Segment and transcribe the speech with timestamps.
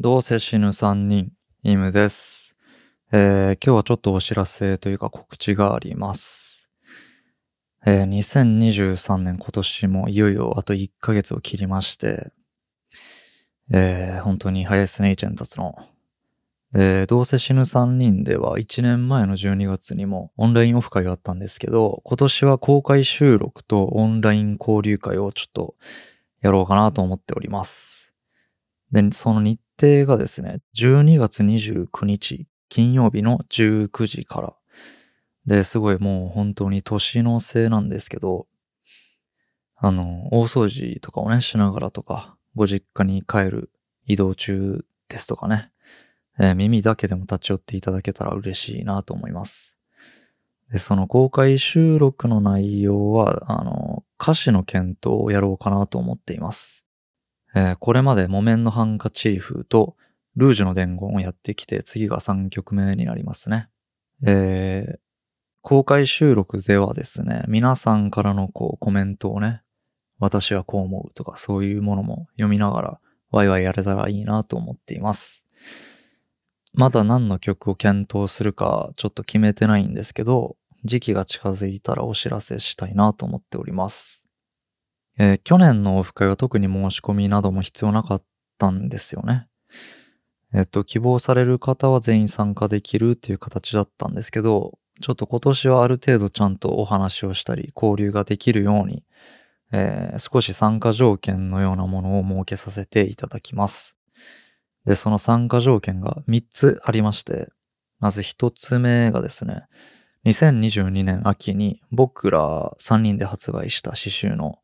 [0.00, 1.30] どうせ死ぬ3人、
[1.62, 2.56] イムです、
[3.12, 6.68] えー今日はちょっとお知らせというか告知があります。
[7.86, 12.32] えー2023年今年もいよいよあと1ヶ月を切りまして、
[13.72, 15.76] えー本当に早いですね、1年経つの。
[16.72, 25.76] で、どうせ死ぬ3人では1年前の12月にもオンラインオフ会があったんですけど、今年は公開収録とオンライン交流会をちょっと
[26.40, 28.03] やろうかなと思っております。
[28.94, 34.54] で、その日程がですね、12月29日、金曜日の19時から。
[35.46, 38.46] で、すごいもう本当に年のせいなんですけど、
[39.74, 43.72] あの、大掃除とかをね、しながらとか、ご実家に帰る
[44.06, 45.72] 移動中ですとかね、
[46.38, 49.76] えー耳だけでも立ち寄っていただけたら嬉しいなと思います。
[50.70, 56.83] で、その公開収録の内容は、あの、歌詞の検討をやろうかなと思っています。
[57.54, 59.96] えーこれまで木綿のハンカチーフと
[60.36, 63.68] ルージュの伝言をやってきて、次が3曲目になりますね。
[64.26, 64.98] えー
[65.66, 69.62] 公開収録ではですね、皆さんからのこうコメントをね、
[70.18, 75.46] 私はこう思うとかそういうものも読みながらワイワイやれたらいいなと思っています。
[76.74, 84.23] まだ何の曲を検討するかちょっと決めてないんですけど、時期が近づいたらお知らせしたいなと思っております。
[85.18, 88.22] えー去年のオフ会は特に申し込みなども必要なかっ
[88.58, 89.48] たんですよね。
[90.52, 99.04] えっと、希望される方は全員参加できるっていう形だったんですけど、ちょっと今年はある程度ちゃんとお話をしたり、交流ができるように、
[99.72, 103.96] えー少し参加条件のようなものを設けさせていただきます。
[104.84, 107.48] で、その参加条件が3つありまして、
[107.98, 109.64] まず1つ目がですね、
[110.26, 114.58] 2022年秋に僕ら3人で発売した刺繍の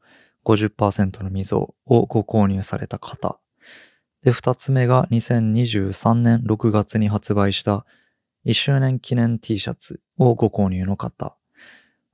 [0.44, 3.38] 50%の溝をご購入された方。
[4.22, 7.84] で、2つ目が2023年6月に発売した
[8.46, 11.36] 1周年記念 T シャツをご購入の方。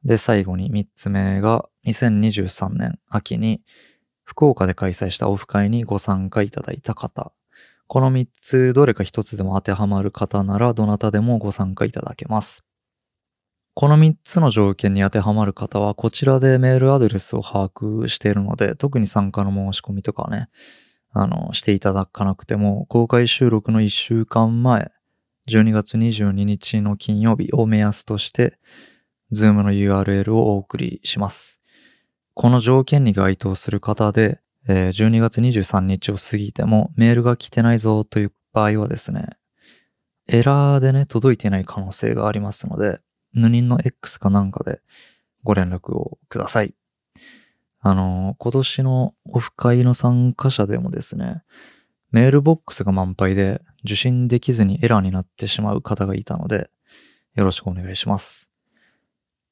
[0.04, 3.62] で、最後に3つ目が2023年秋に
[4.24, 7.32] 福岡で開催したオフ会にご参加いただいた方。
[7.88, 12.65] この3つどれか1つでも当てはまる方ならどなたでもご参加いただけます。
[13.78, 20.48] この3つの条件に当てはまる方はこちらでメールアドレスを把握しているので特に参加の申し込みとかね、
[21.12, 24.92] あの、していただかなくても公開収録の1週間前、
[25.50, 28.58] 12月22日の金曜日を目安として、
[29.30, 31.60] ズームの URL をお送りします。
[32.32, 39.36] この条件に該当する方で、えー12月23日を過ぎてもメールが来てないぞという場合はですね、
[40.28, 43.00] エラーでね、届いてない可能性がありますので、
[43.36, 44.80] ヌニンの X かなんかで
[45.44, 46.74] ご連絡をください。
[47.80, 51.42] あの、今年のオフ会の参加者でもですね、
[52.10, 56.70] メールボックスが満杯で受信できずにエラーになってしまう方がいたので、
[57.34, 58.50] よろしくお願いします。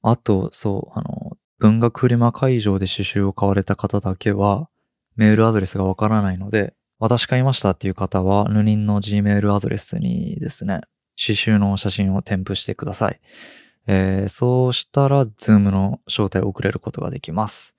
[0.03, 4.69] あと、そう、あの、文学フリマ会場で刺繍を買われた方だけは、
[5.17, 10.81] メールアドレスがわからないので、私買いましたっていう方は、ヌニンの Gmail アドレスにですね、
[11.17, 13.21] 刺繍の写真を添付してください。
[13.87, 17.75] えーそうしたら、ズームの招待を送れることができます。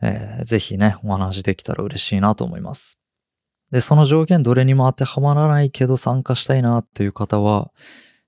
[0.00, 2.98] えーぜひね、お話できたら嬉しいなと思います。
[3.70, 7.70] で、その条件どれにも当てはまらないけど参加したいなという方は、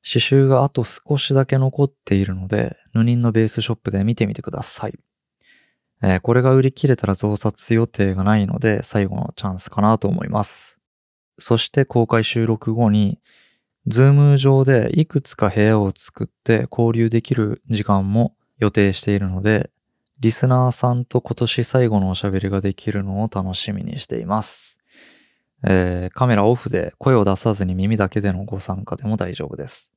[0.06, 4.98] 刺繍があと少しだけ残っているので、ヌニンのベースショップで見てみてください。
[6.02, 10.78] えーこれが売り切れたら増刷予定がないので、最後のチャンスかなと思います。
[11.38, 13.18] そして公開収録後に、
[13.86, 19.70] ズーム上でいくつか部屋を作って交流できる時間も予定しているので、
[20.20, 24.78] リスナーさんと今年最後のおしゃべりができるのを楽しみにしています。
[25.66, 29.92] えーカメラオフで声を出さずに耳だけでのご参加でも大丈夫です。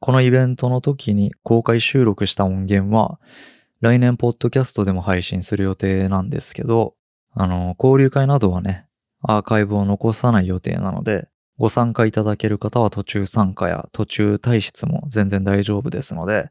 [0.00, 3.20] このイベントの時に公開収録した音源は、
[3.80, 6.94] 来年ポッドキャストでも配信する予定なんですけど、
[7.32, 8.86] あの、交流会などはね、
[9.22, 11.29] アーカイブを残さない予定なので、
[11.60, 16.48] ご参加いただける方は途中参加や途中退出も全然大丈夫ですので、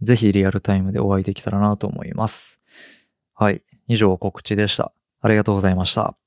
[0.00, 2.58] ぜひリアルタイムでお会いできたらなと思います。
[3.34, 3.62] はい。
[3.86, 4.92] 以上告知でした。
[5.20, 6.25] ありがとうございました。